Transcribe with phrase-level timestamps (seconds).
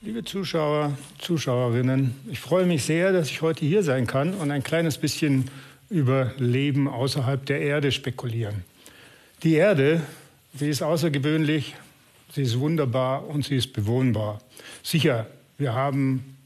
[0.00, 4.62] Liebe Zuschauer, Zuschauerinnen, ich freue mich sehr, dass ich heute hier sein kann und ein
[4.62, 5.50] kleines bisschen
[5.90, 8.62] über Leben außerhalb der Erde spekulieren.
[9.42, 10.00] Die Erde,
[10.54, 11.74] sie ist außergewöhnlich,
[12.32, 14.38] sie ist wunderbar und sie ist bewohnbar.
[14.84, 15.26] Sicher,
[15.58, 16.36] wir haben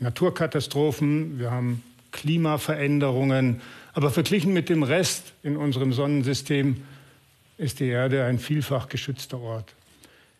[0.00, 3.60] Naturkatastrophen, wir haben Klimaveränderungen,
[3.92, 6.82] aber verglichen mit dem Rest in unserem Sonnensystem
[7.56, 9.76] ist die Erde ein vielfach geschützter Ort.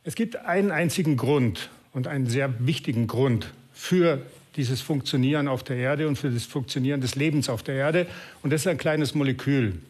[0.03, 4.23] Es gibt einen einzigen Grund, und einen sehr wichtigen Grund für
[4.57, 8.07] dieses Funktionieren auf der Erde und für das Funktionieren des Lebens auf der Erde.
[8.43, 9.81] Und das ist ein kleines Molekül,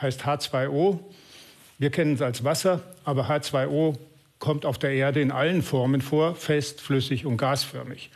[0.00, 0.98] heißt H2O.
[1.78, 3.96] Wir kennen es als Wasser, aber H2O
[4.38, 8.10] kommt auf der Erde in allen Formen vor, fest, flüssig und gasförmig.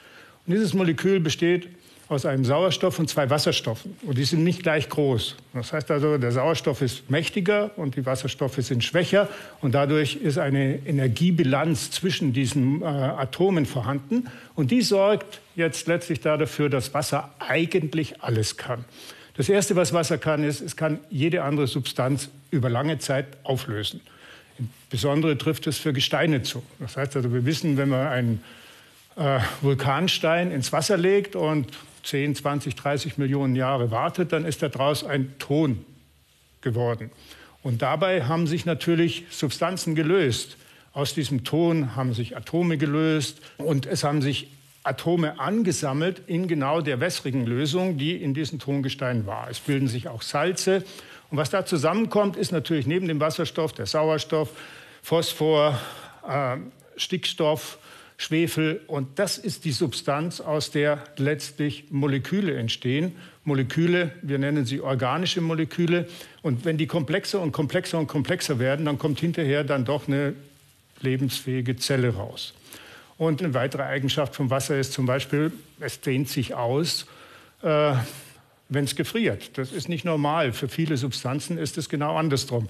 [0.46, 1.68] Und dieses Molekül besteht
[2.10, 3.96] aus einem Sauerstoff und zwei Wasserstoffen.
[4.02, 5.36] Und die sind nicht gleich groß.
[5.54, 9.28] Das heißt also, der Sauerstoff ist mächtiger und die Wasserstoffe sind schwächer.
[9.60, 14.28] Und dadurch ist eine Energiebilanz zwischen diesen äh, Atomen vorhanden.
[14.56, 18.84] Und die sorgt jetzt letztlich dafür, dass Wasser eigentlich alles kann.
[19.36, 24.00] Das Erste, was Wasser kann, ist, es kann jede andere Substanz über lange Zeit auflösen.
[24.58, 26.64] Insbesondere trifft es für Gesteine zu.
[26.80, 28.42] Das heißt also, wir wissen, wenn man einen
[29.16, 31.68] äh, Vulkanstein ins Wasser legt und
[32.04, 35.84] 10, 20, 30 Millionen Jahre wartet, dann ist daraus ein Ton
[36.60, 37.10] geworden.
[37.62, 40.56] Und dabei haben sich natürlich Substanzen gelöst.
[40.92, 44.48] Aus diesem Ton haben sich Atome gelöst und es haben sich
[44.82, 49.48] Atome angesammelt in genau der wässrigen Lösung, die in diesem Tongestein war.
[49.50, 50.84] Es bilden sich auch Salze.
[51.30, 54.50] Und was da zusammenkommt, ist natürlich neben dem Wasserstoff der Sauerstoff,
[55.02, 55.78] Phosphor,
[56.26, 56.56] äh,
[56.96, 57.78] Stickstoff,
[58.20, 58.82] Schwefel.
[58.86, 63.16] Und das ist die Substanz, aus der letztlich Moleküle entstehen.
[63.44, 66.06] Moleküle, wir nennen sie organische Moleküle.
[66.42, 70.34] Und wenn die komplexer und komplexer und komplexer werden, dann kommt hinterher dann doch eine
[71.00, 72.52] lebensfähige Zelle raus.
[73.16, 77.06] Und eine weitere Eigenschaft vom Wasser ist zum Beispiel, es dehnt sich aus,
[77.62, 77.94] äh,
[78.68, 79.56] wenn es gefriert.
[79.56, 80.52] Das ist nicht normal.
[80.52, 82.68] Für viele Substanzen ist es genau andersrum.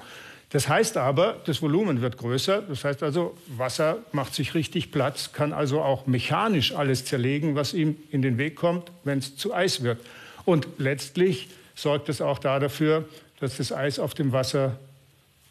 [0.50, 2.62] Das heißt aber, das Volumen wird größer.
[2.62, 7.72] Das heißt also, Wasser macht sich richtig Platz, kann also auch mechanisch alles zerlegen, was
[7.72, 10.00] ihm in den Weg kommt, wenn es zu Eis wird.
[10.44, 13.08] Und letztlich sorgt es auch da dafür,
[13.38, 14.76] dass das Eis auf dem Wasser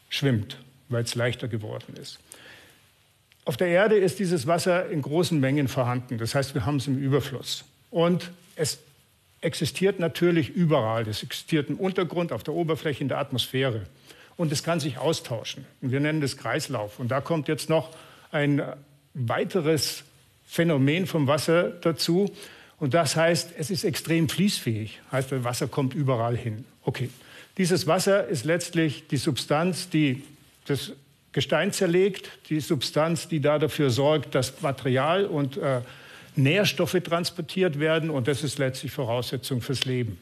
[0.09, 0.57] schwimmt,
[0.89, 2.19] weil es leichter geworden ist.
[3.45, 6.17] Auf der Erde ist dieses Wasser in großen Mengen vorhanden.
[6.17, 7.63] Das heißt, wir haben es im Überfluss.
[7.89, 8.79] Und es
[9.39, 11.07] existiert natürlich überall.
[11.07, 13.87] Es existiert im Untergrund, auf der Oberfläche, in der Atmosphäre
[14.39, 15.65] und es kann sich austauschen.
[15.81, 16.97] Und wir nennen das Kreislauf.
[16.97, 17.89] Und da kommt jetzt noch
[18.31, 18.63] ein
[19.13, 20.05] weiteres
[20.45, 22.33] Phänomen vom Wasser dazu.
[22.77, 25.01] Und das heißt, es ist extrem fließfähig.
[25.11, 26.63] Heißt, das Wasser kommt überall hin.
[26.85, 27.09] Okay.
[27.57, 30.23] Dieses Wasser ist letztlich die Substanz, die
[30.67, 30.93] das
[31.33, 35.81] Gestein zerlegt, die Substanz, die da dafür sorgt, dass Material und äh,
[36.37, 38.09] Nährstoffe transportiert werden.
[38.09, 40.17] Und das ist letztlich Voraussetzung fürs Leben.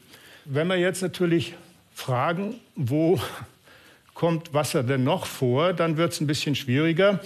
[0.45, 1.53] Wenn wir jetzt natürlich
[1.93, 3.21] fragen, wo
[4.17, 7.19] kommt Wasser denn noch vor, dann wird es ein bisschen schwieriger.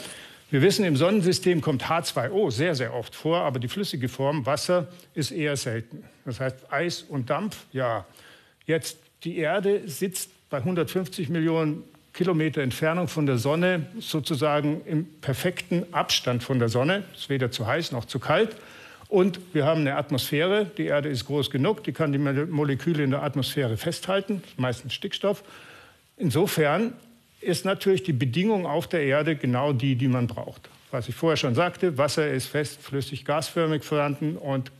[0.49, 4.89] Wir wissen, im Sonnensystem kommt H2O sehr, sehr oft vor, aber die flüssige Form Wasser
[5.13, 6.03] ist eher selten.
[6.25, 8.05] Das heißt Eis und Dampf, ja.
[8.65, 15.85] Jetzt die Erde sitzt bei 150 Millionen Kilometer Entfernung von der Sonne, sozusagen im perfekten
[15.93, 17.05] Abstand von der Sonne.
[17.13, 18.57] Es ist weder zu heiß noch zu kalt.
[19.07, 20.65] Und wir haben eine Atmosphäre.
[20.77, 25.41] Die Erde ist groß genug, die kann die Moleküle in der Atmosphäre festhalten, meistens Stickstoff.
[26.21, 26.93] Insofern
[27.39, 30.69] ist natürlich die Bedingung auf der Erde genau die, die man braucht.
[30.91, 34.71] Was ich vorher schon sagte, Wasser ist fest, flüssig, gasförmig vorhanden und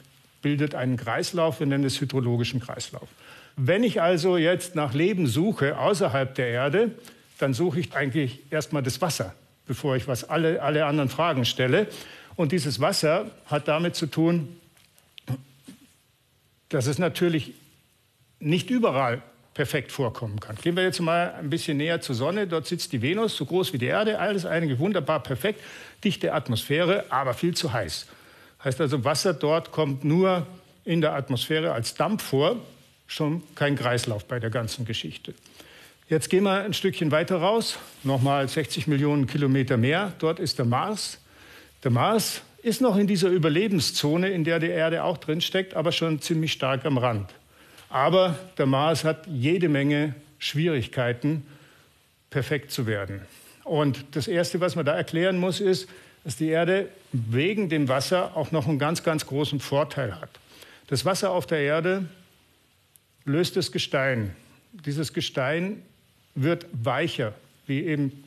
[0.43, 3.09] bildet einen Kreislauf, wir nennen es hydrologischen Kreislauf.
[3.55, 6.91] Wenn ich also jetzt nach Leben suche außerhalb der Erde,
[7.39, 9.33] dann suche ich eigentlich erstmal das Wasser,
[9.65, 11.87] bevor ich was alle, alle anderen Fragen stelle.
[12.35, 14.47] Und dieses Wasser hat damit zu tun,
[16.69, 17.53] dass es natürlich
[18.39, 19.23] nicht überall
[19.53, 20.55] perfekt vorkommen kann.
[20.55, 22.47] Gehen wir jetzt mal ein bisschen näher zur Sonne.
[22.47, 25.61] Dort sitzt die Venus, so groß wie die Erde, alles eigentlich wunderbar perfekt,
[26.03, 28.07] dichte Atmosphäre, aber viel zu heiß.
[28.63, 30.45] Heißt also, Wasser dort kommt nur
[30.85, 32.57] in der Atmosphäre als Dampf vor,
[33.07, 35.33] schon kein Kreislauf bei der ganzen Geschichte.
[36.09, 40.13] Jetzt gehen wir ein Stückchen weiter raus, nochmal 60 Millionen Kilometer mehr.
[40.19, 41.19] Dort ist der Mars.
[41.83, 45.91] Der Mars ist noch in dieser Überlebenszone, in der die Erde auch drin steckt, aber
[45.91, 47.33] schon ziemlich stark am Rand.
[47.91, 51.45] Aber der Mars hat jede Menge Schwierigkeiten,
[52.29, 53.21] perfekt zu werden.
[53.63, 55.89] Und das Erste, was man da erklären muss, ist,
[56.23, 60.29] dass die Erde wegen dem Wasser auch noch einen ganz, ganz großen Vorteil hat.
[60.87, 62.05] Das Wasser auf der Erde
[63.25, 64.35] löst das Gestein.
[64.71, 65.81] Dieses Gestein
[66.33, 67.33] wird weicher,
[67.67, 68.23] wie eben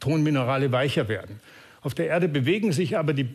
[0.00, 1.40] Tonminerale weicher werden.
[1.80, 3.34] Auf der Erde bewegen sich aber die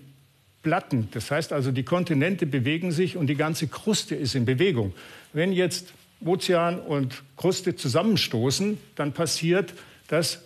[0.63, 1.09] Platten.
[1.11, 4.93] Das heißt also, die Kontinente bewegen sich und die ganze Kruste ist in Bewegung.
[5.33, 5.93] Wenn jetzt
[6.25, 9.73] Ozean und Kruste zusammenstoßen, dann passiert,
[10.07, 10.39] dass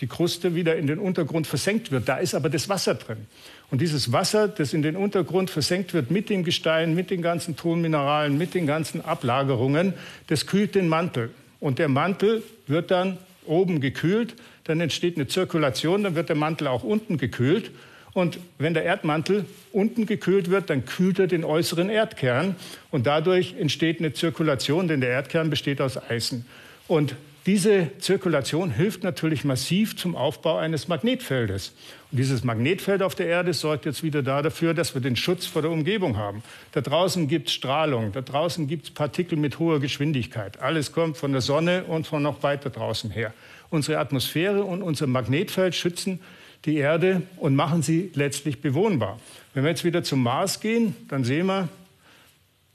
[0.00, 2.08] die Kruste wieder in den Untergrund versenkt wird.
[2.08, 3.26] Da ist aber das Wasser drin.
[3.70, 7.56] Und dieses Wasser, das in den Untergrund versenkt wird mit dem Gestein, mit den ganzen
[7.56, 9.94] Tonmineralen, mit den ganzen Ablagerungen,
[10.26, 11.30] das kühlt den Mantel.
[11.60, 14.34] Und der Mantel wird dann oben gekühlt,
[14.64, 17.70] dann entsteht eine Zirkulation, dann wird der Mantel auch unten gekühlt.
[18.12, 22.56] Und wenn der Erdmantel unten gekühlt wird, dann kühlt er den äußeren Erdkern.
[22.90, 26.44] Und dadurch entsteht eine Zirkulation, denn der Erdkern besteht aus Eisen.
[26.88, 27.14] Und
[27.46, 31.72] diese Zirkulation hilft natürlich massiv zum Aufbau eines Magnetfeldes.
[32.10, 35.62] Und dieses Magnetfeld auf der Erde sorgt jetzt wieder dafür, dass wir den Schutz vor
[35.62, 36.42] der Umgebung haben.
[36.72, 40.60] Da draußen gibt es Strahlung, da draußen gibt es Partikel mit hoher Geschwindigkeit.
[40.60, 43.32] Alles kommt von der Sonne und von noch weiter draußen her.
[43.70, 46.20] Unsere Atmosphäre und unser Magnetfeld schützen
[46.64, 49.18] die Erde und machen sie letztlich bewohnbar.
[49.54, 51.68] Wenn wir jetzt wieder zum Mars gehen, dann sehen wir,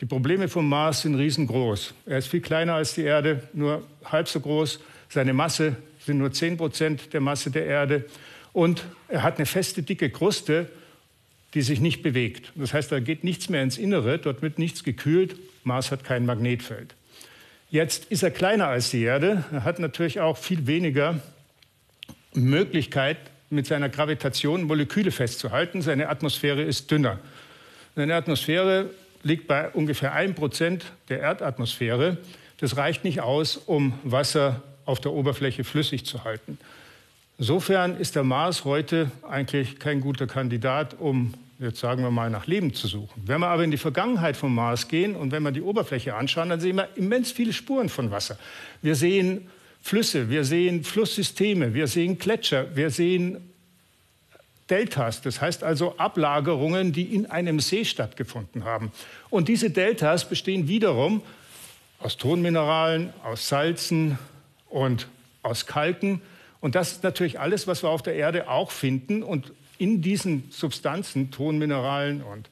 [0.01, 1.93] die Probleme vom Mars sind riesengroß.
[2.05, 4.81] Er ist viel kleiner als die Erde, nur halb so groß.
[5.07, 8.05] Seine Masse sind nur 10 Prozent der Masse der Erde.
[8.51, 10.69] Und er hat eine feste, dicke Kruste,
[11.53, 12.51] die sich nicht bewegt.
[12.55, 15.37] Das heißt, da geht nichts mehr ins Innere, dort wird nichts gekühlt.
[15.63, 16.93] Mars hat kein Magnetfeld.
[17.71, 19.45] Jetzt ist er kleiner als die Erde.
[19.51, 21.21] Er hat natürlich auch viel weniger
[22.33, 23.17] Möglichkeit,
[23.55, 25.81] mit seiner Gravitation Moleküle festzuhalten.
[25.81, 27.19] Seine Atmosphäre ist dünner.
[27.95, 28.89] Seine Atmosphäre
[29.23, 32.17] liegt bei ungefähr 1% der Erdatmosphäre.
[32.59, 36.57] Das reicht nicht aus, um Wasser auf der Oberfläche flüssig zu halten.
[37.37, 42.47] Insofern ist der Mars heute eigentlich kein guter Kandidat, um, jetzt sagen wir mal, nach
[42.47, 43.23] Leben zu suchen.
[43.25, 46.49] Wenn wir aber in die Vergangenheit vom Mars gehen und wenn wir die Oberfläche anschauen,
[46.49, 48.37] dann sehen wir immens viele Spuren von Wasser.
[48.81, 49.49] Wir sehen
[49.85, 53.53] Flüsse, wir sehen Flusssysteme, wir sehen Gletscher, wir sehen
[54.67, 58.91] Deltas, das heißt also Ablagerungen, die in einem See stattgefunden haben.
[59.29, 61.21] Und diese Deltas bestehen wiederum
[61.99, 64.17] aus Tonmineralen, aus Salzen
[64.71, 65.07] und
[65.43, 66.19] aus Kalken.
[66.61, 69.21] Und das ist natürlich alles, was wir auf der Erde auch finden.
[69.21, 72.49] Und in diesen Substanzen, Tonmineralen und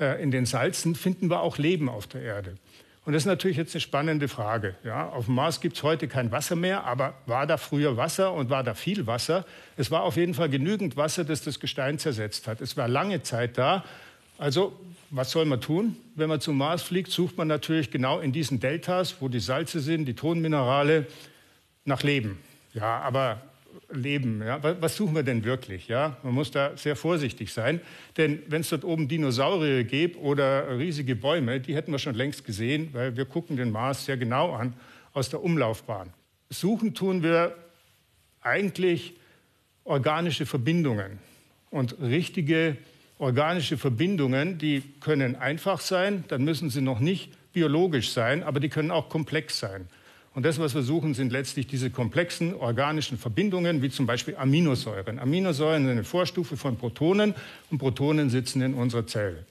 [0.00, 2.56] äh, in den Salzen, finden wir auch Leben auf der Erde.
[3.04, 4.76] Und das ist natürlich jetzt eine spannende Frage.
[4.84, 8.32] Ja, auf dem Mars gibt es heute kein Wasser mehr, aber war da früher Wasser
[8.32, 9.46] und war da viel Wasser?
[9.76, 12.60] Es war auf jeden Fall genügend Wasser, das das Gestein zersetzt hat.
[12.60, 13.84] Es war lange Zeit da.
[14.36, 14.78] Also
[15.10, 15.96] was soll man tun?
[16.14, 19.80] Wenn man zum Mars fliegt, sucht man natürlich genau in diesen Deltas, wo die Salze
[19.80, 21.06] sind, die Tonminerale,
[21.84, 22.38] nach Leben.
[22.74, 23.40] Ja, aber
[23.90, 24.42] leben.
[24.42, 24.60] Ja?
[24.80, 25.88] Was suchen wir denn wirklich?
[25.88, 26.16] Ja?
[26.22, 27.80] Man muss da sehr vorsichtig sein,
[28.16, 32.44] denn wenn es dort oben Dinosaurier gäbe oder riesige Bäume, die hätten wir schon längst
[32.44, 34.74] gesehen, weil wir gucken den Mars sehr genau an
[35.12, 36.12] aus der Umlaufbahn.
[36.50, 37.56] Suchen tun wir
[38.40, 39.14] eigentlich
[39.84, 41.18] organische Verbindungen
[41.70, 42.76] und richtige
[43.18, 48.70] organische Verbindungen, die können einfach sein, dann müssen sie noch nicht biologisch sein, aber die
[48.70, 49.88] können auch komplex sein.
[50.34, 55.18] Und das, was wir suchen, sind letztlich diese komplexen organischen Verbindungen, wie zum Beispiel Aminosäuren.
[55.18, 57.34] Aminosäuren sind eine Vorstufe von Protonen
[57.70, 59.44] und Protonen sitzen in unserer Zelle.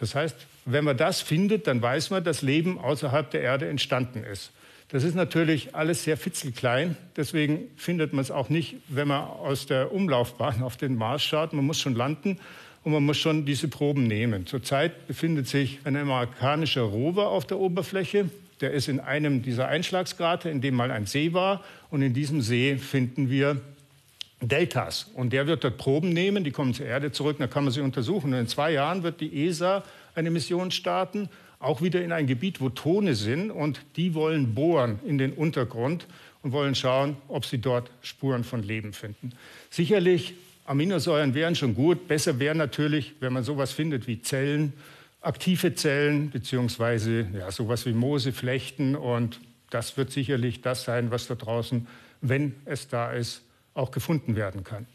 [0.00, 0.36] Das heißt,
[0.66, 4.52] wenn man das findet, dann weiß man, dass Leben außerhalb der Erde entstanden ist.
[4.90, 6.96] Das ist natürlich alles sehr fitzelklein.
[7.16, 11.52] Deswegen findet man es auch nicht, wenn man aus der Umlaufbahn auf den Mars schaut.
[11.52, 12.38] Man muss schon landen
[12.84, 14.46] und man muss schon diese Proben nehmen.
[14.46, 18.30] Zurzeit befindet sich ein amerikanischer Rover auf der Oberfläche.
[18.60, 21.64] Der ist in einem dieser Einschlagsgrate, in dem mal ein See war.
[21.90, 23.60] Und in diesem See finden wir
[24.40, 25.10] Deltas.
[25.14, 27.80] Und der wird dort Proben nehmen, die kommen zur Erde zurück, dann kann man sie
[27.80, 28.32] untersuchen.
[28.32, 29.82] Und in zwei Jahren wird die ESA
[30.14, 31.28] eine Mission starten,
[31.60, 33.50] auch wieder in ein Gebiet, wo Tone sind.
[33.50, 36.06] Und die wollen bohren in den Untergrund
[36.42, 39.32] und wollen schauen, ob sie dort Spuren von Leben finden.
[39.70, 40.34] Sicherlich,
[40.66, 42.06] Aminosäuren wären schon gut.
[42.06, 44.72] Besser wäre natürlich, wenn man sowas findet wie Zellen
[45.20, 51.26] aktive Zellen beziehungsweise ja, sowas wie Moose, Flechten und das wird sicherlich das sein, was
[51.26, 51.86] da draußen,
[52.20, 53.42] wenn es da ist,
[53.74, 54.86] auch gefunden werden kann.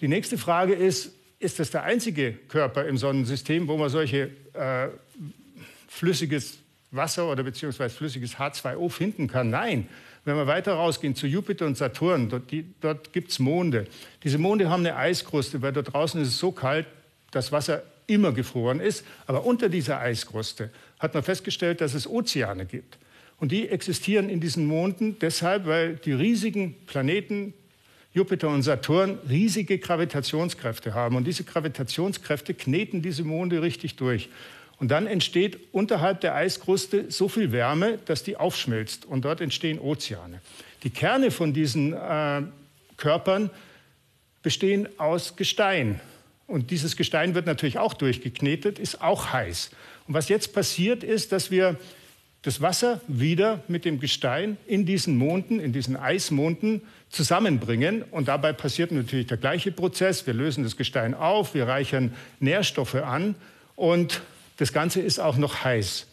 [0.00, 4.88] Die nächste Frage ist, ist das der einzige Körper im Sonnensystem, wo man solche äh,
[5.88, 6.58] flüssiges
[6.90, 9.50] Wasser oder beziehungsweise flüssiges H2O finden kann?
[9.50, 9.88] Nein.
[10.26, 13.86] Wenn wir weiter rausgehen zu Jupiter und Saturn, dort, dort gibt es Monde.
[14.22, 16.86] Diese Monde haben eine Eiskruste, weil dort draußen ist es so kalt,
[17.30, 19.04] das Wasser immer gefroren ist.
[19.26, 22.98] Aber unter dieser Eiskruste hat man festgestellt, dass es Ozeane gibt.
[23.38, 27.54] Und die existieren in diesen Monden deshalb, weil die riesigen Planeten
[28.12, 31.16] Jupiter und Saturn riesige Gravitationskräfte haben.
[31.16, 34.28] Und diese Gravitationskräfte kneten diese Monde richtig durch.
[34.78, 39.04] Und dann entsteht unterhalb der Eiskruste so viel Wärme, dass die aufschmilzt.
[39.04, 40.40] Und dort entstehen Ozeane.
[40.82, 42.42] Die Kerne von diesen äh,
[42.96, 43.50] Körpern
[44.42, 46.00] bestehen aus Gestein.
[46.50, 49.70] Und dieses Gestein wird natürlich auch durchgeknetet, ist auch heiß.
[50.08, 51.78] Und was jetzt passiert ist, dass wir
[52.42, 58.02] das Wasser wieder mit dem Gestein in diesen Monden, in diesen Eismonden zusammenbringen.
[58.02, 60.26] Und dabei passiert natürlich der gleiche Prozess.
[60.26, 63.36] Wir lösen das Gestein auf, wir reichern Nährstoffe an
[63.76, 64.20] und
[64.56, 66.08] das Ganze ist auch noch heiß.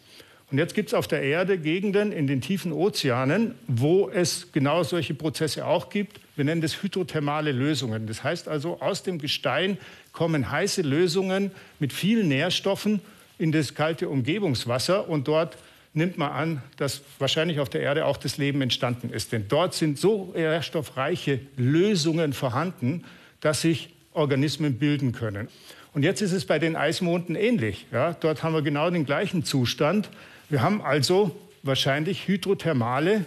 [0.50, 4.82] Und jetzt gibt es auf der Erde Gegenden in den tiefen Ozeanen, wo es genau
[4.82, 6.20] solche Prozesse auch gibt.
[6.36, 8.06] Wir nennen das hydrothermale Lösungen.
[8.06, 9.76] Das heißt also, aus dem Gestein
[10.12, 13.00] kommen heiße Lösungen mit vielen Nährstoffen
[13.38, 15.58] in das kalte Umgebungswasser und dort
[15.92, 19.32] nimmt man an, dass wahrscheinlich auf der Erde auch das Leben entstanden ist.
[19.32, 23.04] Denn dort sind so nährstoffreiche Lösungen vorhanden,
[23.40, 25.48] dass sich Organismen bilden können.
[25.92, 27.86] Und jetzt ist es bei den Eismonden ähnlich.
[27.92, 30.08] Ja, dort haben wir genau den gleichen Zustand.
[30.50, 33.24] Wir haben also wahrscheinlich hydrothermale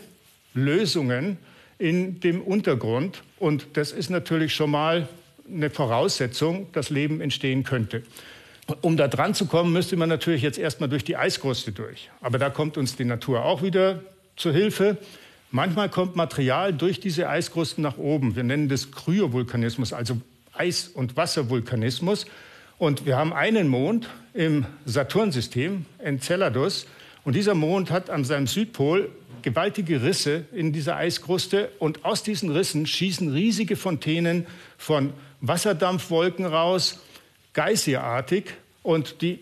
[0.56, 1.38] Lösungen
[1.78, 3.22] in dem Untergrund.
[3.38, 5.08] Und das ist natürlich schon mal
[5.48, 8.04] eine Voraussetzung, dass Leben entstehen könnte.
[8.82, 12.10] Um da dran zu kommen, müsste man natürlich jetzt erstmal durch die Eiskruste durch.
[12.22, 14.02] Aber da kommt uns die Natur auch wieder
[14.36, 14.98] zur Hilfe.
[15.52, 18.36] Manchmal kommt Material durch diese Eiskrusten nach oben.
[18.36, 20.18] Wir nennen das Kryovulkanismus, also
[20.54, 22.26] Eis- und Wasservulkanismus.
[22.78, 26.88] Und wir haben einen Mond im Saturnsystem, Enceladus,
[27.24, 29.10] und dieser Mond hat an seinem Südpol
[29.42, 34.46] gewaltige Risse in dieser Eiskruste und aus diesen Rissen schießen riesige Fontänen
[34.78, 37.00] von Wasserdampfwolken raus,
[37.54, 38.46] geysirartig
[38.84, 39.40] und die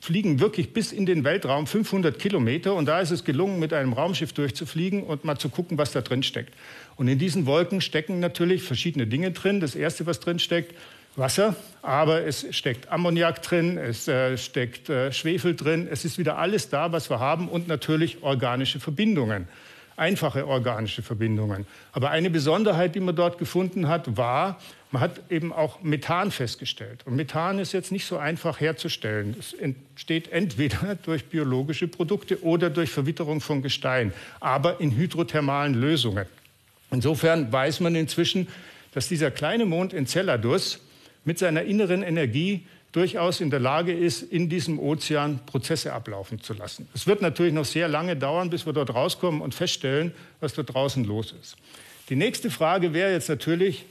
[0.00, 3.92] fliegen wirklich bis in den Weltraum 500 Kilometer und da ist es gelungen, mit einem
[3.92, 6.54] Raumschiff durchzufliegen und mal zu gucken, was da drin steckt.
[6.96, 9.60] Und in diesen Wolken stecken natürlich verschiedene Dinge drin.
[9.60, 10.74] Das erste, was drin steckt,
[11.16, 16.38] Wasser, aber es steckt Ammoniak drin, es äh, steckt äh, Schwefel drin, es ist wieder
[16.38, 19.46] alles da, was wir haben und natürlich organische Verbindungen,
[19.96, 21.66] einfache organische Verbindungen.
[21.92, 24.58] Aber eine Besonderheit, die man dort gefunden hat, war,
[24.90, 27.02] man hat eben auch Methan festgestellt.
[27.04, 29.36] Und Methan ist jetzt nicht so einfach herzustellen.
[29.38, 36.26] Es entsteht entweder durch biologische Produkte oder durch Verwitterung von Gestein, aber in hydrothermalen Lösungen.
[36.90, 38.48] Insofern weiß man inzwischen,
[38.92, 40.80] dass dieser kleine Mond Enceladus
[41.24, 46.54] mit seiner inneren Energie durchaus in der Lage ist, in diesem Ozean Prozesse ablaufen zu
[46.54, 46.88] lassen.
[46.94, 50.72] Es wird natürlich noch sehr lange dauern, bis wir dort rauskommen und feststellen, was dort
[50.72, 51.56] draußen los ist.
[52.08, 53.84] Die nächste Frage wäre jetzt natürlich,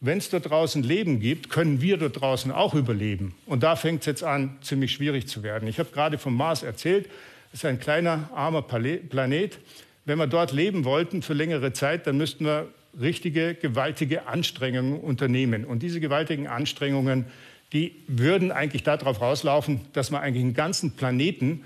[0.00, 3.36] wenn es dort draußen Leben gibt, können wir dort draußen auch überleben?
[3.46, 5.68] Und da fängt es jetzt an, ziemlich schwierig zu werden.
[5.68, 7.08] Ich habe gerade vom Mars erzählt,
[7.52, 9.58] es ist ein kleiner, armer Planet.
[10.04, 12.66] Wenn wir dort leben wollten für längere Zeit, dann müssten wir
[13.00, 15.64] richtige, gewaltige Anstrengungen unternehmen.
[15.64, 17.26] Und diese gewaltigen Anstrengungen,
[17.72, 21.64] die würden eigentlich darauf rauslaufen, dass man eigentlich einen ganzen Planeten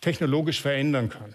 [0.00, 1.34] technologisch verändern kann.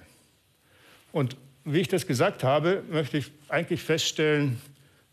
[1.11, 4.61] Und wie ich das gesagt habe, möchte ich eigentlich feststellen,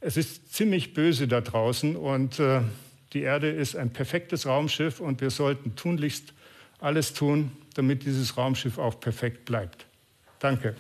[0.01, 2.61] es ist ziemlich böse da draußen und äh,
[3.13, 6.35] die Erde ist ein perfektes Raumschiff und wir sollten tunlichst
[6.81, 9.87] alles tun, damit dieses Raumschiff auch perfekt bleibt.
[10.39, 10.77] Danke.